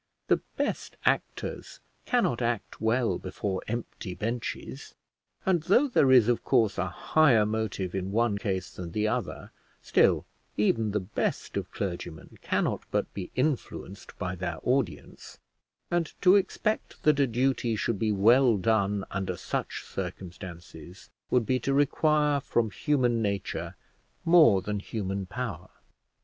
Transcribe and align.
The 0.29 0.39
best 0.57 0.97
actors 1.05 1.79
cannot 2.05 2.41
act 2.41 2.81
well 2.81 3.19
before 3.19 3.61
empty 3.67 4.15
benches, 4.15 4.95
and 5.45 5.61
though 5.61 5.87
there 5.87 6.11
is, 6.11 6.27
of 6.27 6.43
course, 6.43 6.79
a 6.79 6.87
higher 6.87 7.45
motive 7.45 7.93
in 7.93 8.11
one 8.11 8.39
case 8.39 8.71
than 8.73 8.93
the 8.93 9.07
other, 9.07 9.51
still 9.83 10.25
even 10.57 10.89
the 10.89 10.99
best 10.99 11.55
of 11.55 11.69
clergymen 11.69 12.39
cannot 12.41 12.81
but 12.89 13.13
be 13.13 13.29
influenced 13.35 14.17
by 14.17 14.33
their 14.35 14.57
audience; 14.63 15.37
and 15.91 16.19
to 16.23 16.35
expect 16.35 17.03
that 17.03 17.19
a 17.19 17.27
duty 17.27 17.75
should 17.75 17.99
be 17.99 18.11
well 18.11 18.57
done 18.57 19.05
under 19.11 19.37
such 19.37 19.83
circumstances, 19.83 21.11
would 21.29 21.45
be 21.45 21.59
to 21.59 21.75
require 21.75 22.39
from 22.39 22.71
human 22.71 23.21
nature 23.21 23.75
more 24.25 24.63
than 24.63 24.79
human 24.79 25.27
power. 25.27 25.69